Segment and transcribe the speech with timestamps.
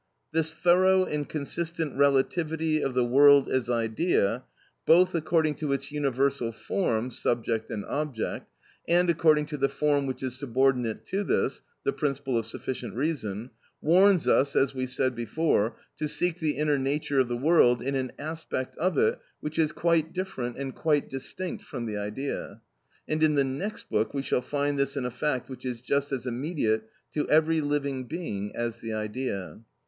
[0.31, 4.41] This thorough and consistent relativity of the world as idea,
[4.87, 8.49] both according to its universal form (subject and object),
[8.87, 13.51] and according to the form which is subordinate to this (the principle of sufficient reason)
[13.79, 17.93] warns us, as we said before, to seek the inner nature of the world in
[17.93, 22.59] an aspect of it which is quite different and quite distinct from the idea;
[23.07, 26.11] and in the next book we shall find this in a fact which is just
[26.11, 29.59] as immediate to every living being as the idea.